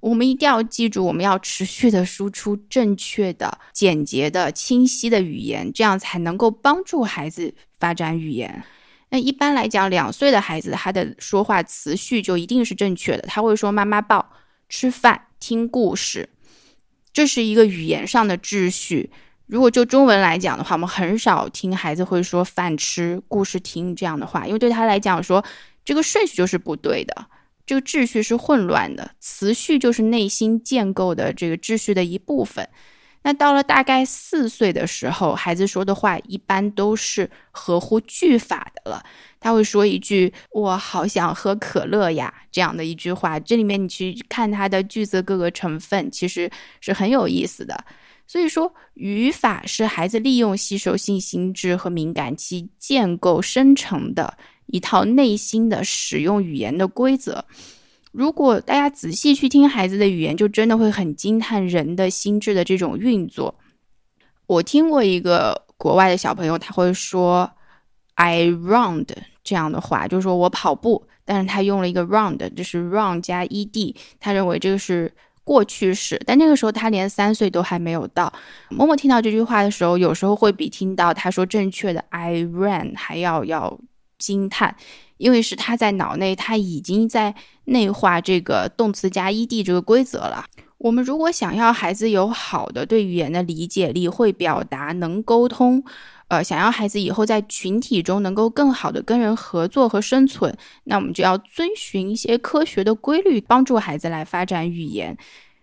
[0.00, 8.64] 我们一定要记住，我们要持续的输出正确的、简洁的、清晰的语言，这样才能够帮助孩子发展语言。
[9.10, 14.30] 那一般来讲，两岁的孩子他的说话词序就一定是正确的，他会说“妈妈抱
[14.70, 16.26] ”“吃饭”“听故事”，
[17.12, 19.10] 这是一个语言上的秩序。
[19.46, 25.42] 如果就中文来讲的话，我们很少听孩子会说“饭吃”“故事听”这样的话，因为对他来讲说
[25.84, 27.26] 这个顺序就是不对的，
[27.64, 32.68] 这个秩序是混乱的，词序就是内心建构的这个秩序的一部分。
[33.22, 39.04] 那到了大概四岁的时候，孩子说的话一般都是合乎句法的了。
[39.40, 43.38] 他会说一句“我好想喝可乐呀”这样的一句话。
[43.38, 46.50] 这里面你去看他的句子各个成分，其实
[46.80, 47.84] 是很有意思的。
[48.26, 57.44] 所以说，语法是孩子利用吸收性心智和敏感期建构生成的一套内心的使用语言的规则。
[58.12, 63.54] 如果大家仔细去听孩子的语言，就真的会很惊叹人的心智的这种运作。
[64.46, 67.50] 我听过一个国外的小朋友，他会说
[68.14, 69.04] "I run"
[69.44, 75.12] 这样的话，就是说我跑步，但是他用了一个 run，就是 run 加 ed，他认为这个是
[75.44, 76.20] 过去式。
[76.26, 78.32] 但那个时候他连三岁都还没有到。
[78.70, 83.78] 默默听到这句话的时候，有时候会比听到他说正确的 "I ran" 还要要
[84.18, 84.74] 惊叹。
[85.18, 87.34] 因为是他在脑内，他已经在
[87.66, 90.44] 内化这个动词加 ed 这个规则了。
[90.78, 95.82] 我们如果想要孩子有好的对语言的理解力，会表达，能沟通，
[96.28, 105.18] 呃，想要孩子以后在群体中能够更好的跟人合作和生存，那我们就要遵循一些科学的规律，帮助孩子来发展语言，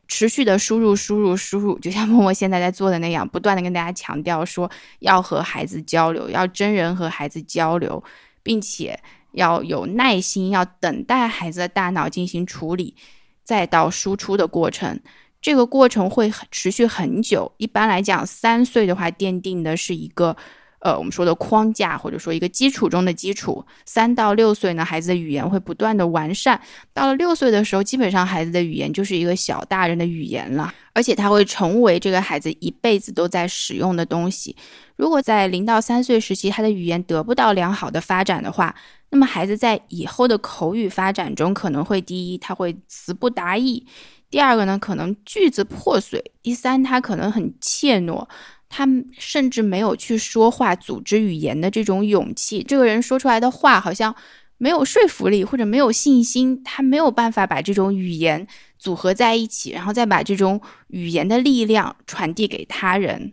[0.05, 8.03] 持续的输入、输入、输入，就像默默现在在做的那样，不断的跟大家强调说要和孩子交流，要真人和孩子交流，
[8.43, 8.99] 并且。
[9.35, 12.95] 要有耐心，要等待孩子的大脑进行处理，
[13.43, 14.99] 再到输出的过程。
[15.41, 17.51] 这个过程会持续很久。
[17.57, 20.35] 一般来讲，三岁的话，奠定的是一个。
[20.79, 26.61] 呃，我们说的框架或者说一个基础中的基础，三到六岁呢，孩子的语言会不断的完善。
[26.93, 34.55] 到了六岁的时候，基本上孩子的语言就是一个小大人的语言了，而且它会成为这个孩子一辈子都在使用的东西。
[34.95, 38.75] 如果在零到三岁时期，他的语言得不到良好的发展的话，
[39.15, 43.81] 那么孩子在以后的口语发展中可能会第一，他会词不达意；
[44.29, 48.27] 第二个呢，可能句子破碎；第三，他可能很怯懦。
[48.67, 48.85] 他
[49.17, 52.61] 甚至没有去说话、组织语言的这种勇气。
[52.61, 54.13] 这个人说出来的话好像
[54.57, 56.61] 没有说服力，或者没有信心。
[56.61, 58.45] 他没有办法把这种语言
[58.77, 63.31] 组合在一起，然后再把这种语言的力量传递给他人。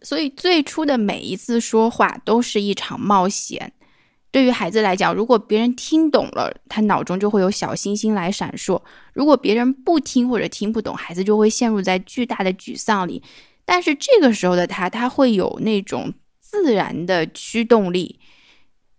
[0.00, 3.72] 所以，最初的每一次说话都是一场冒险。
[4.32, 8.80] 对于孩子来讲，如果别人听懂了，他脑中就会有小星星来闪烁；
[9.12, 13.22] 如果别人不听或者听不懂，孩子就会陷入在巨大的沮丧里。
[13.66, 18.18] 但是这个时候的他，他会有那种自然的驱动力，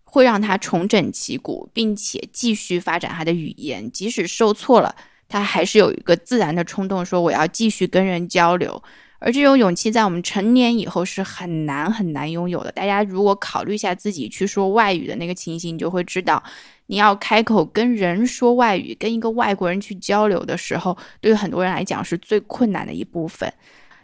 [0.03, 3.91] 会让他重整旗鼓，并且继续发展他的语言。
[3.91, 4.95] 即使受挫了，
[5.27, 8.83] 他还是有一个自然的冲动，说我要继续跟人交流。
[9.25, 12.69] 而这种勇气在我们成年以后是很难很难拥有的。
[12.73, 16.43] 大家如果考虑一下自己去说外语的那个情形，你就会知道，
[16.87, 23.51] 你要开口跟人说外语，跟一个外国人去交流的时候，对于很多人来讲是最困难的一部分。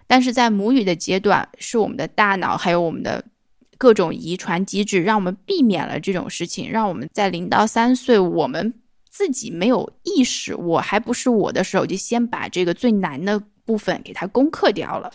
[0.08, 3.22] 但是在母语的阶段，是我们的大脑还有我们的
[3.78, 8.74] 各种遗传机制，让我们避免了这种事情，让我们在零到三岁，我们
[9.10, 15.14] 自己没有意识，我还不是我的时候，就先把这个最难的部分给它攻克掉了。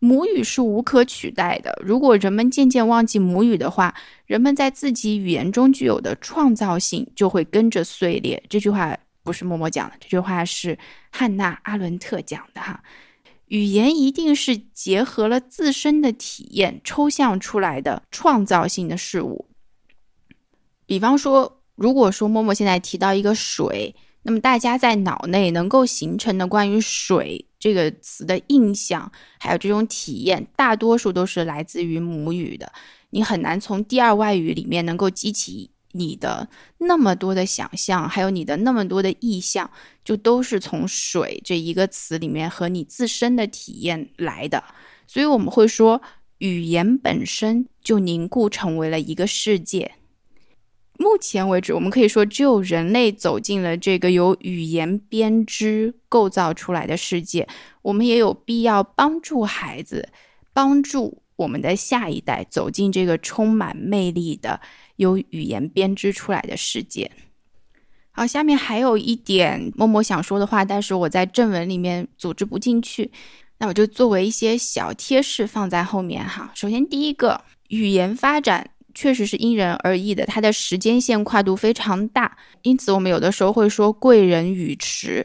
[0.00, 3.94] 母语是无可取代的，如果人们渐渐忘记母语的话，
[4.26, 8.42] 人们在自己语言中具有的创造性就会跟着碎裂。
[8.50, 10.76] 这句话不是默默讲的，这句话是
[11.12, 12.82] 汉娜·阿伦特讲的哈。
[13.46, 19.46] 语言一定是结合了自身的体验抽象出来的创造性的事物。
[20.84, 23.94] 比方说，如果说默默现在提到一个水，
[24.26, 32.72] 那么大家在脑内能够形成的关于水这个词的印象，还有这种体验，大多数都是来自于母语的。
[33.10, 35.70] 你很难从第二外语里面能够激起。
[35.92, 36.46] 你的
[36.76, 39.70] 那么多的想象，还有你的那么多的意象，
[40.04, 44.62] 就都是从“水”这一个词里面和你自身的体验来的。
[45.06, 46.02] 所以我们会说，
[46.38, 49.94] 语言本身就凝固成为了一个世界。
[50.98, 57.46] 目前为止，我们可以说，只有人类走进了这个由语言编织构造出来的世界。
[57.82, 60.08] 我们也有必要帮助孩子，
[60.52, 64.60] 帮助我们的下一代走进这个充满魅力的
[64.96, 67.10] 由语言编织出来的世界。
[68.10, 73.12] 好，下面还有一点默默想说的话，但是我在正文里面组织不进去，
[73.58, 76.50] 那我就作为一些小贴士放在后面哈。
[76.54, 78.70] 首先，第一个，语言发展。
[78.96, 85.24] 确实是因人而异的，它的时间线跨度非常大，因此我们有的时候会说贵人语迟。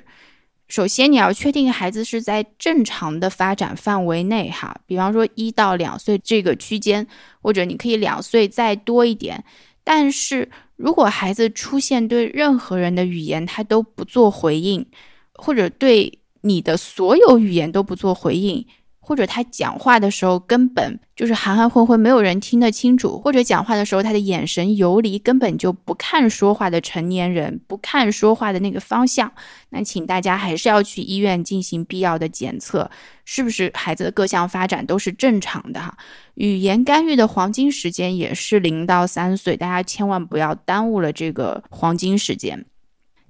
[0.67, 7.07] 首先，你要确定孩子是在正常的发展范围内，哈，比方说一到两岁这个区间，
[7.41, 9.43] 或者你可以两岁再多一点。
[9.83, 14.85] 但是如果孩子出现对任何人的语言他都不做回应，
[15.33, 18.65] 或者对你的所有语言都不做回应，
[19.11, 29.29] 或者他讲话的时候根本就是含含混混，没有人听得清楚；或者讲话的时候他的眼神游离，根本就不看说话的成年人，不看说话的那个方向。
[29.71, 32.89] 那请大家还是要去医院进行必要的检测，
[33.25, 35.97] 是不是孩子的各项发展都是正常的哈？
[36.35, 42.65] 语言干预的黄金时间也是零到三岁，大家千万不要耽误了这个黄金时间。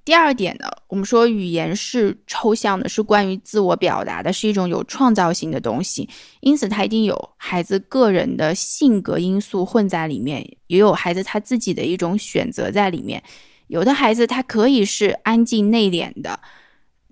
[0.04, 6.08] 第二点呢，我们说语言是抽象的，是关于自我表达的，是一种有创造性的东西，
[6.40, 13.22] 因此它一定有孩子个人的性格因素混在里面，也有孩子他自己的一种选择在里面。
[13.68, 16.40] 有的孩子他可以是安静内敛的，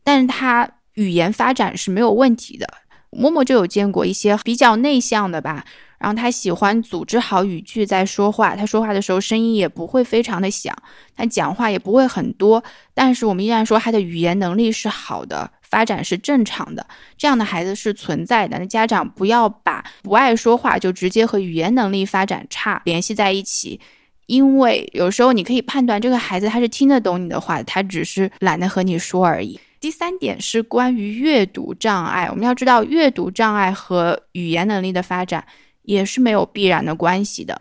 [0.02, 2.66] 但是他语言发展是没有问题的。
[3.10, 5.64] 默默就有见过一些比较内向的吧。
[6.00, 10.74] 然后他喜欢组织好语句再说话，他说话的时候声音也不会非常的响，
[11.14, 16.86] 他讲话也不会很多，但是我们依然说他的语言能力是好的，发展是正常的，
[17.18, 18.58] 这样的孩子是存在的。
[18.58, 23.78] 那家长不要把不爱说话就直接和语言能力发展差联系在一起，
[24.24, 29.60] 因为有时候你可以判断这个孩子他是听得懂你的话，他只是懒得和你说而已。
[29.78, 35.44] 第三点是关于阅读障碍，我们要知道阅读障碍和语言能力的发展。
[35.82, 37.60] 也是没有必然的关系的。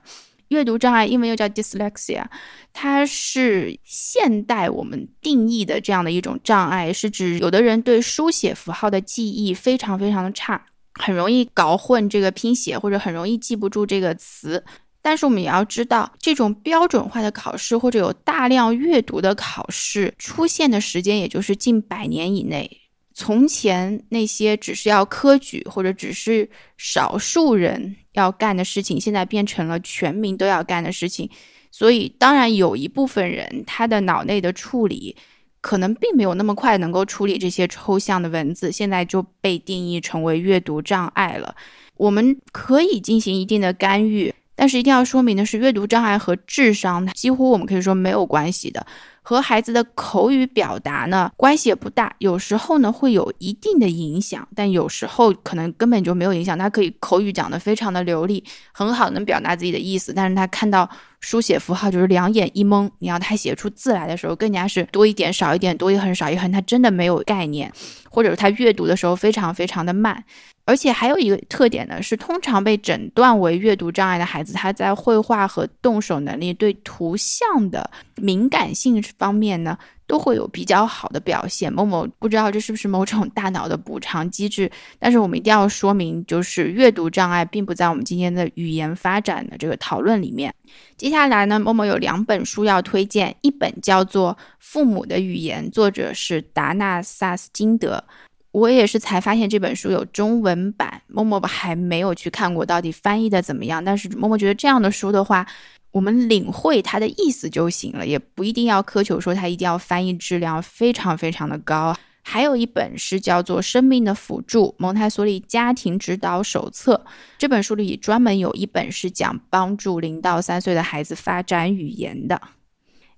[0.50, 2.26] 阅读障碍英文又叫 dyslexia，
[2.74, 10.66] 它是现代我们定义的这样的一种障碍，是指有的人对书写符号的记忆非常非常的差，
[10.96, 14.64] 很容易搞混这个拼写，或者很容易记不住这个词。
[15.04, 22.79] 但是我们也要知道，这种标准化的考试或者有大量阅读的考试出现的时间，也就是近百年以内。
[23.20, 31.30] 从前那些只是要科举或者只是少数人要干的事情，现在变成了全民都要干的事情。
[31.70, 35.14] 所以，当然有一部分人他的脑内的处理
[35.60, 41.54] 可能并没有那么快能够处理这些抽象的文字，现在就被定义成为阅读障碍了。
[41.98, 48.88] 我们可以进行一定的干预，但是一定要说明的是，阅读障碍和智商几乎我们可以说没有关系的。
[49.22, 56.58] 和孩子的口语表达呢关系也不大，有时候呢会有一定的影响，但有时候可能根本就没有影响。
[56.58, 60.90] 他可以口语讲得非常的流利，很好能表达自己的意思，但是他看到
[61.20, 62.90] 书写符号就是两眼一蒙。
[63.00, 67.72] 你要他写出字来的时候，更加是多一点少一点，多一横少一横，他真的没有概念，
[68.10, 70.24] 或者他阅读的时候非常非常的慢。
[70.66, 79.76] 而且还有一个特点呢，是通常被诊断为阅读障碍的孩子，他在绘画和动手能力、对图像的敏感性方面呢，
[80.10, 81.72] 都会有比较好的表现。
[81.72, 90.52] 某某不知道这是不是某种大脑的补偿机制，但是我们一定要说明，就是阅读障碍并不在我们今天的语言发展的这个讨论里面。
[90.98, 98.04] 接下来呢，某某有两本书要推荐，一本叫做《父母的语言》，作者是达纳萨斯金德。
[98.52, 103.86] 我也是才发现这本书有中文版，默默还没有去看过，到底翻译的怎么样？
[103.86, 105.46] 但是默默觉得这样的书的话，
[105.92, 111.96] 我们领会它的意思就行了，也不一定要苛求说它一定要翻译质量非常非常的高。
[112.22, 117.04] 还有一本是叫做《生命的辅助：蒙台梭利家庭指导手册》，
[117.40, 122.40] 这本书里专门有一本是讲帮助零到三岁的孩子发展语言的。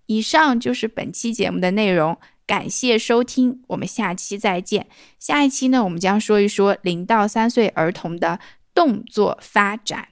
[0.05, 2.17] 以上就是本期节目的内容。
[2.47, 4.87] 感谢收听，我们下期再见。
[5.19, 8.39] 下一期呢，我们将说一说零到三岁儿童的
[8.73, 10.09] 动作发展。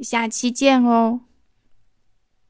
[0.00, 1.20] 下期见哦。